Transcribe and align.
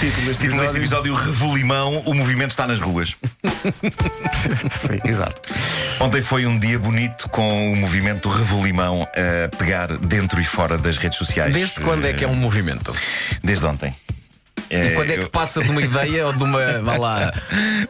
Título 0.00 0.26
deste 0.28 0.42
Título 0.44 0.62
deste 0.62 0.78
episódio. 0.78 1.12
episódio: 1.12 1.14
Revolimão, 1.14 1.98
o 2.06 2.14
movimento 2.14 2.52
está 2.52 2.66
nas 2.66 2.78
ruas. 2.80 3.14
Sim, 4.72 4.98
exato. 5.04 5.42
Ontem 6.00 6.22
foi 6.22 6.46
um 6.46 6.58
dia 6.58 6.78
bonito 6.78 7.28
com 7.28 7.70
o 7.74 7.76
movimento 7.76 8.30
Revolimão 8.30 9.02
a 9.02 9.54
pegar 9.58 9.88
dentro 9.98 10.40
e 10.40 10.44
fora 10.44 10.78
das 10.78 10.96
redes 10.96 11.18
sociais. 11.18 11.52
Desde 11.52 11.82
quando 11.82 12.06
é 12.06 12.14
que 12.14 12.24
é 12.24 12.28
um 12.28 12.34
movimento? 12.34 12.94
Desde 13.44 13.66
ontem. 13.66 13.94
E 14.70 14.94
quando 14.94 15.10
é 15.10 15.16
que 15.18 15.24
eu- 15.24 15.30
passa 15.30 15.60
de 15.62 15.68
uma 15.68 15.82
ideia 15.82 16.26
ou 16.28 16.32
de 16.32 16.42
uma. 16.42 16.78
Vá 16.80 16.96
lá. 16.96 17.34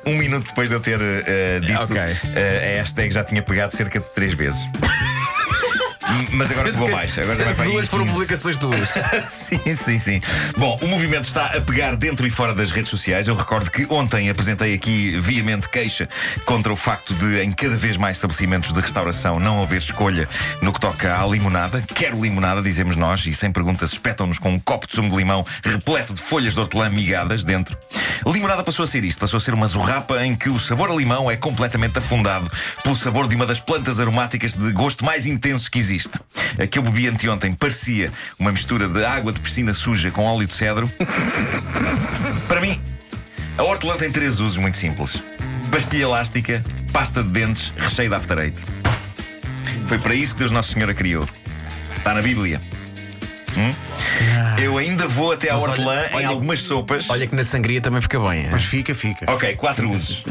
Um 0.05 0.17
minuto 0.17 0.49
depois 0.49 0.69
de 0.69 0.75
eu 0.75 0.81
ter 0.81 0.99
eh, 1.01 1.61
dito, 1.61 1.81
Ok. 1.83 1.97
eh, 1.97 2.75
a 2.75 2.79
hashtag 2.81 3.13
já 3.13 3.23
tinha 3.23 3.43
pegado 3.43 3.77
cerca 3.77 4.01
de 4.01 4.07
três 4.15 4.33
vezes. 4.35 4.61
Mas 6.31 6.51
agora 6.51 6.73
pegou 6.73 6.91
mais. 6.91 7.19
Agora 7.19 7.37
já 7.37 7.45
vai 7.45 7.55
para 7.55 7.65
Duas 7.65 7.89
foram 7.89 8.05
15. 8.05 8.17
publicações 8.17 8.57
tuas. 8.57 8.91
sim, 9.27 9.75
sim, 9.75 9.99
sim. 9.99 10.21
Bom, 10.57 10.79
o 10.83 10.87
movimento 10.87 11.25
está 11.25 11.47
a 11.47 11.61
pegar 11.61 11.97
dentro 11.97 12.27
e 12.27 12.31
fora 12.31 12.55
das 12.55 12.71
redes 12.71 12.91
sociais. 12.91 13.29
Eu 13.29 13.35
recordo 13.35 13.71
que 13.71 13.87
ontem 13.89 14.29
apresentei 14.29 14.75
aqui 14.75 15.19
veemente 15.19 15.69
queixa 15.69 16.09
contra 16.45 16.73
o 16.73 16.77
facto 16.77 17.15
de, 17.15 17.41
em 17.43 17.53
cada 17.53 17.77
vez 17.77 17.97
mais 17.97 18.17
estabelecimentos 18.17 18.73
de 18.73 18.81
restauração, 18.81 19.39
não 19.39 19.63
haver 19.63 19.79
escolha 19.79 20.29
no 20.61 20.73
que 20.73 20.81
toca 20.81 21.21
à 21.21 21.27
limonada. 21.27 21.83
Quero 21.83 22.21
limonada, 22.23 22.63
dizemos 22.63 22.97
nós, 22.97 23.27
e 23.27 23.33
sem 23.33 23.51
perguntas 23.51 23.93
espetam-nos 23.93 24.39
com 24.39 24.51
um 24.51 24.59
copo 24.59 24.87
de 24.87 24.95
sumo 24.95 25.11
de 25.11 25.17
limão 25.17 25.45
repleto 25.63 26.15
de 26.15 26.21
folhas 26.21 26.55
de 26.55 26.61
hortelã 26.61 26.89
migadas 26.89 27.45
dentro. 27.45 27.77
Limonada 28.27 28.63
passou 28.63 28.85
a 28.85 28.87
ser 28.87 29.05
isto, 29.05 29.19
passou 29.19 29.39
a 29.39 29.41
ser 29.41 29.55
uma 29.55 29.67
zurrapa 29.67 30.25
em 30.25 30.35
que 30.35 30.49
o 30.49 30.59
sabor 30.59 30.91
a 30.91 30.95
limão 30.95 31.31
é 31.31 31.37
completamente 31.37 31.99
afundado 31.99 32.51
pelo 32.83 32.95
sabor 32.95 33.27
de 33.29 33.35
uma 33.35 33.47
das 33.47 33.61
plantas 33.61 34.01
aromáticas 34.01 34.55
de 34.55 34.73
gosto 34.73 35.05
mais 35.05 35.27
intenso 35.27 35.71
que 35.71 35.79
existe. 35.79 36.10
A 36.59 36.67
que 36.67 36.79
eu 36.79 36.83
bebi 36.83 37.09
anteontem 37.09 37.53
parecia 37.55 38.13
uma 38.39 38.51
mistura 38.53 38.89
de 38.89 39.05
água 39.05 39.33
de 39.33 39.41
piscina 39.41 39.73
suja 39.75 40.11
com 40.11 40.25
óleo 40.25 40.47
de 40.47 40.53
cedro. 40.55 40.91
Para 42.49 42.61
mim, 42.61 42.81
a 43.57 43.63
hortelã 43.63 43.97
tem 43.97 44.11
três 44.11 44.41
usos 44.41 44.59
muito 44.59 44.77
simples: 44.77 45.23
pastilha 45.71 46.03
elástica, 46.05 46.65
pasta 46.93 47.23
de 47.23 47.29
dentes, 47.31 47.73
recheio 47.77 48.09
de 48.11 48.15
after 48.17 48.39
eight. 48.39 48.61
Foi 49.87 49.99
para 49.99 50.15
isso 50.15 50.35
que 50.35 50.41
Deus 50.41 50.51
Nosso 50.51 50.73
Senhor 50.73 50.89
a 50.91 50.95
criou. 50.95 51.27
Está 51.97 52.15
na 52.15 52.23
Bíblia. 52.23 52.61
Hum? 53.57 53.75
Eu 54.63 54.79
ainda 54.79 55.09
vou 55.09 55.33
até 55.33 55.51
à 55.51 55.55
Mas 55.55 55.63
olha- 55.63 55.71
hortelã 55.73 56.07
em 56.13 56.15
olha- 56.15 56.29
algumas 56.29 56.61
sopas. 56.61 57.11
Olha 57.11 57.27
que 57.27 57.35
na 57.35 57.43
sangria 57.43 57.81
também 57.81 58.01
fica 58.01 58.19
bem. 58.21 58.47
é? 58.47 58.49
Mas 58.51 58.65
fica, 58.65 58.95
fica. 58.95 59.31
Ok, 59.33 59.57
quatro 59.57 59.91
usos. 59.91 60.25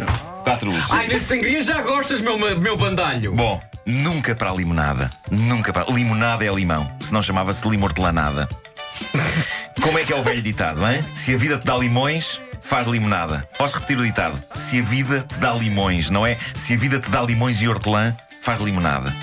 Quatro 0.43 0.71
usos. 0.71 0.89
Ai, 0.91 1.07
na 1.07 1.19
sangria 1.19 1.61
já 1.61 1.81
gostas, 1.81 2.21
meu, 2.21 2.37
meu 2.37 2.77
bandalho. 2.77 3.33
Bom, 3.35 3.61
nunca 3.89 4.35
para 4.35 4.51
a 4.51 4.53
limonada. 4.53 5.11
Nunca 5.31 5.73
para. 5.73 5.91
Limonada 5.91 6.45
é 6.45 6.53
limão. 6.53 6.89
Se 6.99 7.11
não 7.11 7.21
chamava-se 7.21 7.67
limortelanada. 7.67 8.47
Como 9.81 9.97
é 9.97 10.03
que 10.03 10.13
é 10.13 10.15
o 10.15 10.23
velho 10.23 10.41
ditado, 10.41 10.85
hein? 10.85 11.03
Se 11.13 11.33
a 11.33 11.37
vida 11.37 11.57
te 11.57 11.65
dá 11.65 11.75
limões, 11.75 12.39
faz 12.61 12.85
limonada. 12.85 13.47
Posso 13.57 13.75
repetir 13.75 13.97
o 13.97 14.03
ditado? 14.03 14.41
Se 14.55 14.79
a 14.79 14.83
vida 14.83 15.25
te 15.27 15.35
dá 15.35 15.53
limões, 15.53 16.09
não 16.09 16.25
é? 16.25 16.37
Se 16.55 16.73
a 16.73 16.77
vida 16.77 16.99
te 16.99 17.09
dá 17.09 17.21
limões 17.21 17.61
e 17.61 17.67
hortelã, 17.67 18.15
faz 18.41 18.59
limonada. 18.59 19.13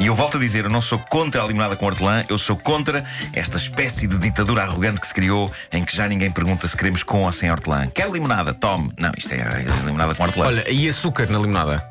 E 0.00 0.06
eu 0.06 0.14
volto 0.14 0.36
a 0.36 0.40
dizer, 0.40 0.64
eu 0.64 0.70
não 0.70 0.80
sou 0.80 0.98
contra 0.98 1.42
a 1.42 1.46
limonada 1.46 1.76
com 1.76 1.86
hortelã, 1.86 2.24
eu 2.28 2.36
sou 2.36 2.56
contra 2.56 3.04
esta 3.32 3.56
espécie 3.56 4.06
de 4.06 4.18
ditadura 4.18 4.62
arrogante 4.62 5.00
que 5.00 5.06
se 5.06 5.14
criou 5.14 5.52
em 5.72 5.84
que 5.84 5.94
já 5.94 6.08
ninguém 6.08 6.30
pergunta 6.30 6.66
se 6.66 6.76
queremos 6.76 7.02
com 7.02 7.22
ou 7.22 7.32
sem 7.32 7.50
hortelã. 7.50 7.86
Quer 7.94 8.10
limonada? 8.10 8.52
Tome. 8.52 8.92
Não, 8.98 9.12
isto 9.16 9.32
é 9.32 9.64
limonada 9.84 10.14
com 10.14 10.24
hortelã. 10.24 10.46
Olha, 10.46 10.70
e 10.70 10.88
açúcar 10.88 11.28
na 11.30 11.38
limonada? 11.38 11.86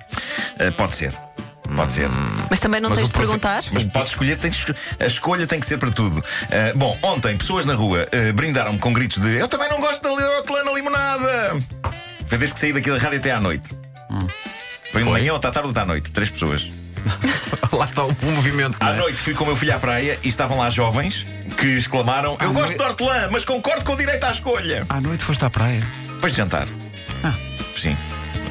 Uh, 0.56 0.72
pode 0.74 0.96
ser. 0.96 1.18
Pode 1.76 1.94
ser. 1.94 2.10
Mas 2.50 2.60
também 2.60 2.82
não 2.82 2.90
Mas 2.90 3.00
tens 3.00 3.10
o 3.10 3.14
de 3.14 3.18
perguntar? 3.18 3.64
Mas 3.72 3.84
pode 3.86 4.10
escolher, 4.10 4.38
esco- 4.46 4.74
a 5.00 5.06
escolha 5.06 5.48
tem 5.48 5.60
que 5.60 5.66
ser 5.66 5.78
para 5.78 5.90
tudo. 5.92 6.20
Uh, 6.20 6.78
bom, 6.78 6.98
ontem 7.02 7.38
pessoas 7.38 7.66
na 7.66 7.74
rua 7.74 8.06
uh, 8.14 8.34
brindaram-me 8.34 8.78
com 8.80 8.92
gritos 8.94 9.20
de 9.20 9.38
Eu 9.38 9.48
também 9.48 9.70
não 9.70 9.80
gosto 9.80 10.02
da 10.02 10.12
hortelã 10.12 10.64
na 10.64 10.72
limonada. 10.74 11.62
Foi 12.28 12.38
desde 12.38 12.54
que 12.54 12.60
saí 12.60 12.74
daqui 12.74 12.92
da 12.92 12.98
rádio 12.98 13.20
até 13.20 13.32
à 13.32 13.40
noite. 13.40 13.70
Foi 14.92 15.04
de 15.04 15.10
manhã 15.10 15.32
ou 15.32 15.38
à 15.38 15.40
tarde 15.40 15.60
ou 15.74 15.82
à 15.82 15.86
noite. 15.86 16.12
Três 16.12 16.30
pessoas. 16.30 16.68
Lá 17.72 17.86
está 17.86 18.04
um 18.04 18.14
movimento. 18.36 18.78
não 18.80 18.88
À 18.88 18.92
é? 18.92 18.98
noite 18.98 19.18
fui 19.18 19.34
com 19.34 19.44
o 19.46 19.48
meu 19.48 19.56
filho 19.56 19.74
à 19.76 19.80
praia 19.80 20.20
e 20.24 20.28
estavam 20.28 20.58
lá 20.58 20.70
jovens 20.70 21.26
que 21.58 21.66
exclamaram: 21.78 22.38
Eu 22.40 22.50
À 22.50 22.54
gosto 22.54 22.58
noite- 22.68 22.78
de 22.78 22.84
hortelã, 22.84 23.30
mas 23.32 23.44
concordo 23.46 23.84
com 23.86 23.94
o 23.94 23.98
direito 23.98 24.24
à 24.26 24.32
escolha. 24.32 24.86
À 24.90 25.00
noite 25.02 25.24
foste 25.24 25.44
à 25.46 25.50
praia. 25.50 25.82
Depois 26.08 26.32
de 26.34 26.38
jantar. 26.38 26.68
Sim. 27.78 27.98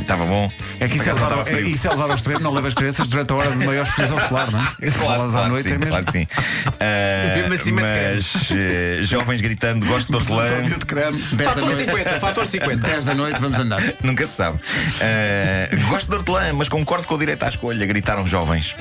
Estava 0.01 0.25
bom. 0.25 0.51
É 0.79 0.89
que 0.89 0.97
isso 0.97 1.09
é, 1.09 1.13
levar, 1.13 1.47
é, 1.47 1.61
isso 1.61 1.87
é 1.87 1.91
levar 1.91 2.11
ao 2.11 2.15
extremo, 2.15 2.41
não 2.41 2.53
levas 2.53 2.75
crianças 2.75 3.09
durante 3.09 3.33
a 3.33 3.37
hora 3.37 3.51
de 3.51 3.65
maior 3.65 3.87
exposição 3.87 4.29
solar, 4.29 4.51
não 4.51 4.61
é? 4.61 4.71
Claro, 5.01 5.21
falas 5.21 5.29
à 5.29 5.33
claro 5.33 5.49
noite 5.51 5.63
que 5.65 5.69
sim, 5.69 5.75
é 5.75 5.79
mesmo. 5.79 5.91
claro 5.91 6.07
que 6.07 6.13
sim. 6.13 6.29
Ah, 6.81 7.49
Mesmo 7.51 7.81
mas 7.81 8.49
eh, 8.51 8.99
jovens 9.03 9.41
gritando 9.41 9.87
gosto 9.87 10.11
de 10.11 10.17
hortelã. 10.17 10.45
António 10.47 10.79
de 10.79 10.87
creme, 10.87 11.19
10 11.19 11.37
da 11.37 11.45
Fator 11.45 11.65
noite. 11.65 11.77
50, 11.91 12.21
fator 12.21 12.47
50. 12.47 12.89
10 12.89 13.05
da 13.05 13.15
noite, 13.15 13.41
vamos 13.41 13.59
andar. 13.59 13.83
Nunca 14.03 14.27
se 14.27 14.33
sabe. 14.35 14.59
Ah, 15.01 15.77
gosto 15.89 16.09
de 16.09 16.17
hortelã, 16.17 16.53
mas 16.53 16.69
concordo 16.69 17.07
com 17.07 17.15
o 17.15 17.19
direito 17.19 17.43
à 17.43 17.49
escolha. 17.49 17.87
Gritaram 17.87 18.27
jovens. 18.27 18.75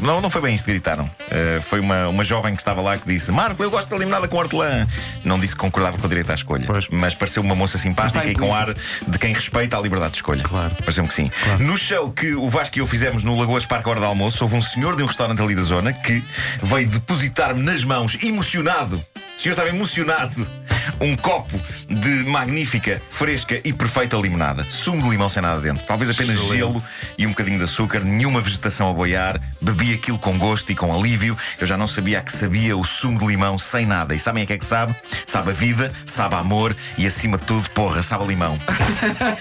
Não, 0.00 0.20
não 0.20 0.30
foi 0.30 0.42
bem 0.42 0.54
isto 0.54 0.64
que 0.64 0.72
gritaram. 0.72 1.08
Ah, 1.30 1.60
foi 1.62 1.80
uma, 1.80 2.08
uma 2.08 2.24
jovem 2.24 2.54
que 2.54 2.60
estava 2.60 2.80
lá 2.80 2.96
que 2.98 3.06
disse: 3.06 3.30
Marco, 3.32 3.62
eu 3.62 3.70
gosto 3.70 3.88
de 3.88 3.98
limonada 3.98 4.28
com 4.28 4.36
hortelã. 4.36 4.86
Não 5.24 5.38
disse 5.38 5.54
que 5.54 5.60
concordava 5.60 5.98
com 5.98 6.06
o 6.06 6.08
direito 6.08 6.30
à 6.30 6.34
escolha. 6.34 6.64
Pois. 6.66 6.88
Mas 6.88 7.14
pareceu 7.14 7.42
uma 7.42 7.54
moça 7.54 7.78
simpática 7.78 8.24
e 8.24 8.34
com 8.34 8.54
ar 8.54 8.74
de 8.74 9.18
quem 9.18 9.32
respeita 9.32 9.76
a 9.76 9.80
liberdade 9.80 10.12
de 10.12 10.18
escolha. 10.18 10.42
Claro. 10.42 10.74
Pareceu-me 10.76 11.08
que 11.08 11.14
sim. 11.14 11.30
No 11.58 11.76
show 11.76 12.10
que 12.10 12.34
o 12.34 12.48
Vasco 12.48 12.78
e 12.78 12.80
eu 12.80 12.86
fizemos 12.86 13.24
no 13.24 13.38
Lagoas 13.38 13.64
Parque 13.66 13.88
hora 13.88 14.00
de 14.00 14.06
almoço, 14.06 14.44
houve 14.44 14.56
um 14.56 14.62
senhor 14.62 14.96
de 14.96 15.02
um 15.02 15.06
restaurante 15.06 15.40
ali 15.40 15.54
da 15.54 15.62
zona 15.62 15.92
que 15.92 16.22
veio 16.62 16.88
depositar-me 16.88 17.62
nas 17.62 17.84
mãos, 17.84 18.18
emocionado. 18.22 19.02
O 19.36 19.40
senhor 19.40 19.52
estava 19.52 19.68
emocionado. 19.68 20.46
Um 21.00 21.16
copo 21.16 21.58
de 21.92 22.24
magnífica, 22.24 23.00
fresca 23.10 23.60
e 23.62 23.72
perfeita 23.72 24.16
limonada. 24.16 24.64
Sumo 24.64 25.02
de 25.02 25.08
limão 25.08 25.28
sem 25.28 25.42
nada 25.42 25.60
dentro. 25.60 25.86
Talvez 25.86 26.10
apenas 26.10 26.38
gelo 26.48 26.82
e 27.18 27.26
um 27.26 27.30
bocadinho 27.30 27.58
de 27.58 27.64
açúcar, 27.64 28.00
nenhuma 28.00 28.40
vegetação 28.40 28.90
a 28.90 28.92
boiar. 28.92 29.40
Bebi 29.60 29.94
aquilo 29.94 30.18
com 30.18 30.38
gosto 30.38 30.72
e 30.72 30.74
com 30.74 30.94
alívio. 30.94 31.36
Eu 31.60 31.66
já 31.66 31.76
não 31.76 31.86
sabia 31.86 32.18
a 32.18 32.22
que 32.22 32.32
sabia 32.32 32.76
o 32.76 32.84
sumo 32.84 33.18
de 33.18 33.26
limão 33.26 33.58
sem 33.58 33.84
nada. 33.84 34.14
E 34.14 34.18
sabem 34.18 34.42
a 34.42 34.46
que 34.46 34.52
é 34.54 34.58
que 34.58 34.64
sabe? 34.64 34.94
Sabe 35.26 35.50
a 35.50 35.52
vida, 35.52 35.92
sabe 36.06 36.34
a 36.34 36.38
amor 36.38 36.76
e 36.96 37.06
acima 37.06 37.38
de 37.38 37.44
tudo, 37.44 37.68
porra, 37.70 38.02
sabe 38.02 38.24
a 38.24 38.26
limão. 38.26 38.58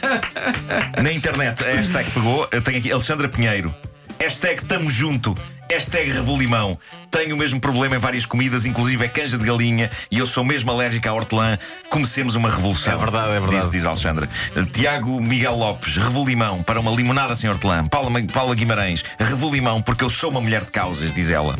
Na 1.01 1.11
internet, 1.11 1.63
a 1.63 1.67
hashtag 1.67 2.11
pegou. 2.11 2.47
Eu 2.51 2.61
tenho 2.61 2.79
aqui 2.79 2.91
Alexandra 2.91 3.29
Pinheiro. 3.29 3.73
Hashtag 4.19 4.63
tamo 4.65 4.89
junto. 4.89 5.35
Hashtag 5.71 6.11
revolimão. 6.11 6.77
Tenho 7.09 7.33
o 7.33 7.37
mesmo 7.37 7.57
problema 7.57 7.95
em 7.95 7.97
várias 7.97 8.25
comidas, 8.25 8.65
inclusive 8.65 9.05
é 9.05 9.07
canja 9.07 9.37
de 9.37 9.45
galinha, 9.45 9.89
e 10.11 10.17
eu 10.17 10.27
sou 10.27 10.43
mesmo 10.43 10.69
alérgica 10.69 11.09
à 11.09 11.13
hortelã. 11.13 11.57
Comecemos 11.89 12.35
uma 12.35 12.49
revolução. 12.49 12.91
É 12.91 12.97
verdade, 12.97 13.29
é 13.29 13.39
verdade. 13.39 13.61
Diz, 13.61 13.69
diz 13.69 13.85
Alexandra. 13.85 14.27
Tiago 14.73 15.21
Miguel 15.21 15.55
Lopes, 15.55 15.95
revolimão 15.95 16.61
para 16.61 16.77
uma 16.77 16.91
limonada 16.91 17.37
sem 17.37 17.49
hortelã. 17.49 17.87
Paula, 17.87 18.11
Paula 18.33 18.53
Guimarães, 18.53 19.01
revolimão 19.17 19.81
porque 19.81 20.03
eu 20.03 20.09
sou 20.09 20.29
uma 20.29 20.41
mulher 20.41 20.65
de 20.65 20.71
causas, 20.71 21.13
diz 21.13 21.29
ela. 21.29 21.57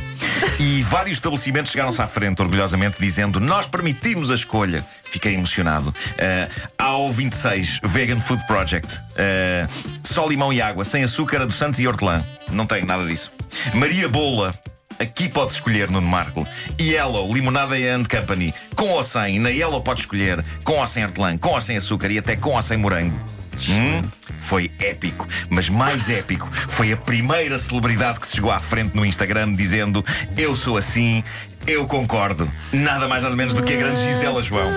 E 0.60 0.84
vários 0.84 1.18
estabelecimentos 1.18 1.72
chegaram-se 1.72 2.02
à 2.02 2.08
frente, 2.08 2.42
orgulhosamente, 2.42 2.98
dizendo: 3.00 3.40
Nós 3.40 3.66
permitimos 3.66 4.30
a 4.30 4.36
escolha. 4.36 4.86
Fiquei 5.04 5.34
emocionado. 5.34 5.90
Uh, 5.90 6.72
ao 6.78 7.12
26, 7.12 7.80
Vegan 7.84 8.20
Food 8.20 8.46
Project. 8.46 8.98
Uh, 8.98 9.70
só 10.04 10.28
limão 10.28 10.52
e 10.52 10.62
água, 10.62 10.84
sem 10.84 11.04
açúcar, 11.04 11.42
adoçantes 11.42 11.80
e 11.80 11.88
hortelã. 11.88 12.24
Não 12.50 12.66
tenho 12.66 12.86
nada 12.86 13.06
disso. 13.06 13.32
Maria 13.74 14.01
Bola. 14.08 14.54
Aqui 15.00 15.28
pode 15.28 15.54
escolher 15.54 15.90
Nuno 15.90 16.08
Marco. 16.08 16.48
Yellow, 16.80 17.34
Limonada 17.34 17.76
and 17.76 18.04
Company. 18.06 18.54
Com 18.76 18.90
ou 18.90 19.04
sem. 19.04 19.40
Na 19.40 19.50
Yellow 19.50 19.82
pode 19.82 20.02
escolher 20.02 20.46
com 20.64 20.74
ou 20.74 20.86
sem 20.86 21.04
hortelã, 21.04 21.38
com 21.38 21.50
ou 21.50 21.62
sem 21.62 21.78
açúcar 21.78 22.12
e 22.12 22.20
até 22.20 22.36
com 22.36 22.52
ou 22.52 22.62
sem 22.62 22.78
morango. 22.78 23.20
Hum, 23.68 24.02
foi 24.40 24.72
épico, 24.80 25.28
mas 25.50 25.70
mais 25.70 26.10
épico 26.10 26.50
foi 26.70 26.92
a 26.92 26.98
primeira 26.98 27.58
celebridade 27.58 28.20
que 28.20 28.28
se 28.28 28.36
chegou 28.36 28.52
à 28.52 28.60
frente 28.60 28.96
no 28.96 29.06
Instagram 29.06 29.54
dizendo: 29.54 30.04
Eu 30.38 30.56
sou 30.56 30.78
assim, 30.78 31.24
eu 31.68 31.86
concordo. 31.86 32.52
Nada 32.72 33.08
mais 33.08 33.24
nada 33.24 33.36
menos 33.36 33.54
do 33.54 33.64
que 33.64 33.74
a 33.74 33.78
grande 33.78 34.00
Gisela 34.00 34.42
João. 34.42 34.72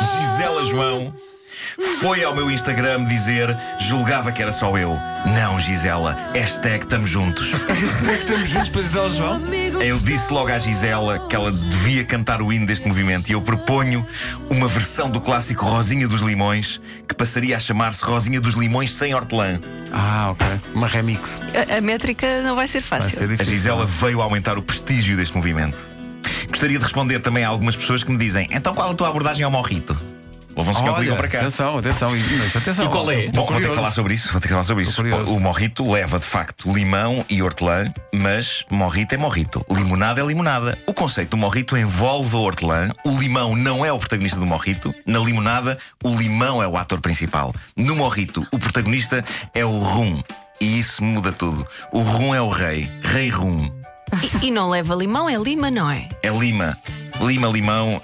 Gisela 0.00 0.64
João 0.66 1.14
foi 2.00 2.24
ao 2.24 2.34
meu 2.34 2.50
Instagram 2.50 3.04
dizer: 3.04 3.56
julgava 3.78 4.32
que 4.32 4.42
era 4.42 4.52
só 4.52 4.76
eu. 4.76 4.98
Não, 5.26 5.58
Gisela, 5.60 6.16
hashtag 6.34 6.84
estamos 6.84 7.08
juntos. 7.10 7.52
Hashtag 7.68 8.18
estamos 8.18 8.50
juntos 8.50 8.68
para 8.70 8.82
Gisela 8.82 9.12
João. 9.12 9.40
Eu 9.80 9.98
disse 9.98 10.32
logo 10.32 10.50
à 10.52 10.58
Gisela 10.58 11.26
que 11.28 11.34
ela 11.36 11.52
devia 11.52 12.04
cantar 12.04 12.42
o 12.42 12.52
hino 12.52 12.66
deste 12.66 12.86
movimento 12.88 13.28
e 13.28 13.32
eu 13.32 13.40
proponho 13.40 14.06
uma 14.50 14.66
versão 14.68 15.08
do 15.10 15.20
clássico 15.20 15.64
Rosinha 15.64 16.06
dos 16.08 16.20
Limões 16.22 16.80
que 17.08 17.14
passaria 17.14 17.56
a 17.56 17.60
chamar-se 17.60 18.04
Rosinha 18.04 18.40
dos 18.40 18.54
Limões 18.54 18.92
sem 18.94 19.14
hortelã. 19.14 19.60
Ah, 19.92 20.30
ok. 20.30 20.46
Uma 20.74 20.88
remix. 20.88 21.40
A, 21.70 21.78
a 21.78 21.80
métrica 21.80 22.42
não 22.42 22.54
vai 22.56 22.66
ser 22.66 22.80
Vai 22.82 23.00
fácil. 23.00 23.18
ser 23.18 23.24
A 23.24 23.28
difícil. 23.28 23.52
Gisela 23.52 23.86
veio 23.86 24.20
aumentar 24.20 24.58
o 24.58 24.62
prestígio 24.62 25.16
deste 25.16 25.36
movimento. 25.36 25.76
Gostaria 26.48 26.78
de 26.78 26.82
responder 26.84 27.20
também 27.20 27.44
a 27.44 27.48
algumas 27.48 27.76
pessoas 27.76 28.02
que 28.04 28.10
me 28.10 28.18
dizem: 28.18 28.48
então 28.50 28.74
qual 28.74 28.90
a 28.90 28.94
tua 28.94 29.08
abordagem 29.08 29.44
ao 29.44 29.50
morrito? 29.50 29.96
Que 30.54 30.60
ligou 30.62 30.92
Olha, 30.94 31.16
para 31.16 31.28
cá. 31.28 31.38
atenção, 31.40 31.78
atenção, 31.78 32.16
e- 32.16 32.22
atenção. 32.56 32.84
E 32.84 32.88
qual 32.88 33.10
é? 33.10 33.28
Bom, 33.28 33.46
vou 33.46 33.60
ter 33.60 33.68
que 33.68 33.74
falar 33.74 33.90
sobre 33.90 34.14
isso. 34.14 34.30
Vou 34.30 34.40
ter 34.40 34.48
que 34.48 34.52
falar 34.52 34.64
sobre 34.64 34.82
isso. 34.82 35.02
O 35.28 35.40
morrito 35.40 35.90
leva 35.90 36.18
de 36.18 36.26
facto 36.26 36.72
limão 36.72 37.24
e 37.28 37.42
hortelã, 37.42 37.90
mas 38.12 38.64
morrito 38.70 39.14
é 39.14 39.18
morrito. 39.18 39.64
Limonada 39.70 40.20
é 40.20 40.24
limonada. 40.24 40.78
O 40.86 40.92
conceito 40.94 41.30
do 41.30 41.36
morrito 41.36 41.76
envolve 41.76 42.34
a 42.36 42.38
hortelã. 42.38 42.90
O 43.04 43.18
limão 43.18 43.56
não 43.56 43.84
é 43.84 43.92
o 43.92 43.98
protagonista 43.98 44.38
do 44.38 44.46
morrito. 44.46 44.94
Na 45.06 45.18
limonada, 45.18 45.78
o 46.04 46.10
limão 46.10 46.62
é 46.62 46.68
o 46.68 46.76
ator 46.76 47.00
principal. 47.00 47.54
No 47.76 47.96
morrito, 47.96 48.46
o 48.52 48.58
protagonista 48.58 49.24
é 49.54 49.64
o 49.64 49.78
rum. 49.78 50.22
E 50.60 50.78
isso 50.78 51.02
muda 51.02 51.32
tudo. 51.32 51.66
O 51.92 52.00
rum 52.00 52.34
é 52.34 52.40
o 52.40 52.48
rei. 52.48 52.90
Rei 53.02 53.28
rum. 53.30 53.68
E, 54.42 54.46
e 54.46 54.50
não 54.50 54.68
leva 54.68 54.94
limão, 54.94 55.28
é 55.28 55.36
lima, 55.36 55.70
não 55.70 55.90
é? 55.90 56.06
É 56.22 56.28
lima. 56.30 56.76
Lima, 57.20 57.48
limão. 57.48 57.98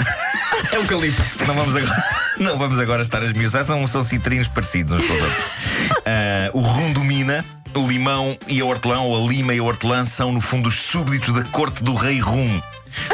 É 0.73 0.79
um 0.79 0.87
calipo. 0.87 1.23
Não 1.47 1.55
vamos 1.55 1.77
agora, 1.77 2.05
não 2.39 2.59
vamos 2.59 2.79
agora 2.79 3.03
estar 3.03 3.23
a 3.23 3.25
esmiuçar, 3.27 3.65
são, 3.65 3.87
são 3.87 4.03
citrinos 4.05 4.49
parecidos 4.49 4.93
uns 4.95 5.05
com 5.07 5.15
os 5.15 5.23
outros. 5.23 5.45
Ah, 6.07 6.51
o 6.55 6.61
rum 6.61 6.93
domina, 6.93 7.45
o 7.75 7.87
limão 7.87 8.37
e 8.47 8.61
a 8.61 8.65
hortelã, 8.65 9.01
ou 9.01 9.25
a 9.25 9.29
lima 9.29 9.53
e 9.55 9.59
a 9.59 9.63
hortelã, 9.63 10.05
são 10.05 10.33
no 10.33 10.41
fundo 10.41 10.69
os 10.69 10.75
súbditos 10.75 11.35
da 11.35 11.45
corte 11.45 11.83
do 11.83 11.95
rei 11.95 12.19
rum. 12.19 12.61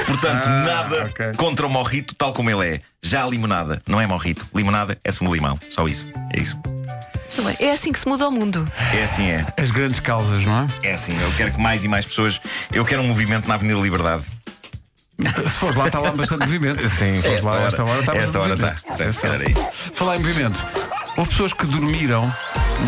Portanto, 0.06 0.47
Ah, 0.47 0.65
nada 0.65 1.05
ok. 1.06 1.32
contra 1.37 1.67
o 1.67 1.71
morrito 1.71 2.15
tal 2.15 2.32
como 2.32 2.50
ele 2.50 2.76
é. 2.76 2.81
Já 3.03 3.25
a 3.25 3.29
limonada 3.29 3.82
não 3.88 4.00
é 4.00 4.06
morrito. 4.06 4.47
Limonada 4.55 4.97
é 5.05 5.11
sumo 5.12 5.35
limão. 5.35 5.59
Só 5.69 5.87
isso. 5.88 6.06
É 6.32 6.41
isso. 6.41 6.56
É 7.59 7.73
assim 7.73 7.91
que 7.93 7.99
se 7.99 8.06
muda 8.06 8.29
o 8.29 8.31
mundo. 8.31 8.67
É 8.93 9.03
assim, 9.03 9.26
é. 9.29 9.44
As 9.61 9.71
grandes 9.73 9.99
causas, 9.99 10.44
não 10.44 10.69
é? 10.82 10.88
É 10.88 10.94
assim. 10.94 11.19
Eu 11.21 11.32
quero 11.32 11.53
que 11.53 11.61
mais 11.61 11.82
e 11.82 11.88
mais 11.88 12.06
pessoas. 12.06 12.41
Eu 12.73 12.85
quero 12.85 13.03
um 13.03 13.09
movimento 13.09 13.49
na 13.49 13.55
Avenida 13.55 13.81
Liberdade. 13.81 14.25
Se 15.20 15.49
fores 15.50 15.76
lá, 15.76 15.87
está 15.87 16.00
lá 16.00 16.11
bastante 16.12 16.40
movimento. 16.44 16.87
Sim, 16.90 17.20
É 17.25 17.40
lá, 17.43 17.58
a 17.58 17.62
esta 17.69 17.84
hora 17.84 18.00
está 18.00 18.14
esta 18.16 18.40
hora 18.40 18.56
bastante 18.56 19.08
está. 19.11 19.28
é. 19.28 19.55
Falar 19.94 20.16
em 20.16 20.19
movimento. 20.20 20.66
Houve 21.16 21.31
pessoas 21.31 21.52
que 21.52 21.64
dormiram 21.66 22.32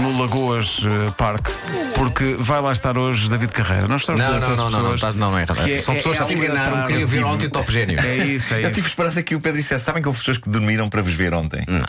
no 0.01 0.21
Lagoas 0.21 0.81
eh, 0.85 1.13
Parque 1.17 1.53
porque 1.95 2.35
vai 2.41 2.61
lá 2.61 2.73
estar 2.73 2.99
hoje 2.99 3.31
David 3.31 3.53
Carreira. 3.53 3.87
Estamos 3.95 4.21
Não, 4.21 4.33
não, 4.33 4.41
não, 4.41 4.57
não, 4.57 4.71
não, 4.71 4.81
pessoas 4.81 5.01
tá- 5.01 5.13
não, 5.13 5.31
não 5.31 5.39
é 5.39 5.43
errado. 5.43 5.65
que 5.65 5.73
é- 5.75 5.81
São 5.81 5.95
é- 5.95 5.99
pessoas 5.99 6.17
é 6.17 6.21
que 6.21 6.27
se 6.27 6.35
enganaram, 6.35 6.87
queriam 6.89 7.07
ver 7.07 7.25
ontem 7.25 7.47
o 7.47 7.51
Top 7.51 7.73
Gênio. 7.73 8.01
É 8.01 8.17
isso, 8.17 8.53
é 8.55 8.59
Eu 8.59 8.69
tive 8.71 8.81
isso. 8.81 8.89
esperança 8.89 9.23
que 9.23 9.37
o 9.37 9.41
Pedro 9.41 9.59
dissesse: 9.61 9.85
sabem 9.85 10.03
que 10.03 10.09
houve 10.09 10.19
pessoas 10.19 10.39
que 10.39 10.49
dormiram 10.51 10.89
para 10.89 11.03
vos 11.03 11.15
ver 11.15 11.33
ontem? 11.33 11.65
Não. 11.69 11.85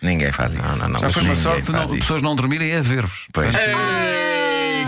Ninguém 0.00 0.32
faz 0.32 0.54
isso. 0.54 0.62
Não, 0.62 0.76
não, 0.76 0.88
não. 0.88 1.00
Já 1.00 1.10
foi 1.10 1.22
uma 1.22 1.28
Ninguém 1.28 1.42
sorte 1.42 1.70
não, 1.70 1.78
faz 1.78 1.90
isso. 1.90 2.00
pessoas 2.00 2.22
não 2.22 2.34
dormirem 2.34 2.74
a 2.76 2.80
ver-vos. 2.80 3.26
Pois. 3.32 3.54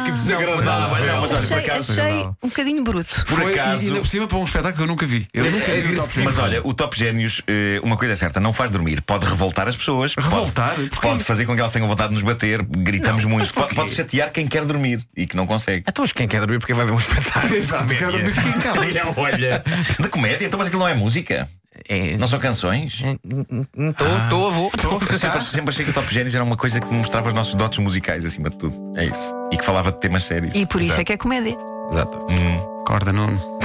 Que 0.04 0.12
desagradável. 0.12 1.06
Não, 1.06 1.20
mas 1.20 1.32
olha, 1.32 1.40
por 1.40 1.56
Achei, 1.56 1.58
acaso, 1.58 1.93
achei 1.93 2.22
um 2.43 2.48
bocadinho 2.48 2.84
bruto. 2.84 3.25
Por 3.26 3.40
Foi, 3.40 3.52
acaso. 3.52 3.84
E 3.84 3.87
ainda 3.88 4.00
por 4.00 4.08
cima 4.08 4.26
para 4.28 4.38
um 4.38 4.44
espetáculo 4.44 4.76
que 4.76 4.82
eu 4.82 4.87
nunca 4.87 5.06
vi. 5.06 5.26
Eu 5.32 5.50
nunca 5.50 5.72
vi 5.72 5.93
o 5.94 5.96
Top. 5.96 6.08
Gênios. 6.12 6.34
Mas 6.34 6.38
olha, 6.38 6.60
o 6.64 6.75
Top 6.75 6.98
Génios, 6.98 7.43
eh, 7.46 7.81
uma 7.82 7.96
coisa 7.96 8.12
é 8.12 8.16
certa, 8.16 8.40
não 8.40 8.52
faz 8.52 8.70
dormir. 8.70 9.00
Pode 9.02 9.26
revoltar 9.26 9.69
as 9.69 9.76
pessoas. 9.76 10.14
Revoltar? 10.14 10.75
Pode, 10.75 10.88
Porquê? 10.90 11.06
pode 11.08 11.25
fazer 11.25 11.46
com 11.46 11.54
que 11.54 11.60
elas 11.60 11.72
tenham 11.72 11.88
vontade 11.88 12.08
de 12.10 12.14
nos 12.14 12.22
bater. 12.22 12.62
Gritamos 12.62 13.25
muito. 13.25 13.52
Pode, 13.52 13.75
pode 13.75 13.90
chatear 13.93 14.31
quem 14.31 14.46
quer 14.46 14.64
dormir 14.64 15.04
e 15.16 15.26
que 15.26 15.37
não 15.37 15.46
consegue. 15.46 15.84
Então, 15.88 16.02
mas 16.02 16.12
quem 16.12 16.26
quer 16.28 16.40
dormir 16.40 16.58
porque 16.58 16.75
vai 16.75 16.84
ver 16.87 16.93
um 16.93 16.98
espetáculo? 16.98 17.54
Exato, 17.54 17.87
quer 17.87 18.10
dormir, 18.10 18.31
em 18.31 18.52
casa. 18.60 18.81
Olha, 18.81 19.02
olha. 19.16 19.64
De 20.00 20.08
comédia? 20.08 20.46
Então, 20.46 20.58
mas 20.58 20.69
aquilo 20.69 20.82
não 20.82 20.88
é 20.88 20.94
música? 20.94 21.48
É. 21.88 22.17
Não 22.17 22.26
são 22.26 22.38
canções? 22.38 23.02
Estou, 23.02 24.49
avô. 24.49 24.70
Eu 25.11 25.19
sempre, 25.19 25.40
sempre 25.40 25.70
achei 25.70 25.84
que 25.84 25.90
o 25.90 25.94
Top 25.94 26.12
Génios 26.12 26.34
era 26.34 26.44
uma 26.44 26.56
coisa 26.56 26.81
que 26.81 26.93
mostrava 26.93 27.28
os 27.28 27.34
nossos 27.34 27.55
dotes 27.55 27.78
musicais 27.78 28.25
acima 28.25 28.50
de 28.50 28.56
tudo. 28.56 28.75
É 28.96 29.05
isso. 29.05 29.34
E 29.52 29.56
que 29.56 29.64
falava 29.64 29.93
de 29.93 30.00
temas 30.00 30.25
sérios. 30.25 30.52
E 30.55 30.67
por 30.67 30.81
isso 30.81 31.00
é 31.00 31.05
que 31.05 31.12
é 31.12 31.17
comédia. 31.17 31.56
Exato. 31.90 32.19
Hum. 32.31 32.82
Acorda, 32.82 33.12
Nuno. 33.12 33.56